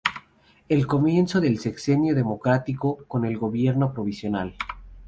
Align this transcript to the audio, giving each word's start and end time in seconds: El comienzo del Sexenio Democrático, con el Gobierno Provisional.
El 0.67 0.87
comienzo 0.87 1.39
del 1.41 1.59
Sexenio 1.59 2.15
Democrático, 2.15 3.05
con 3.07 3.23
el 3.23 3.37
Gobierno 3.37 3.93
Provisional. 3.93 4.55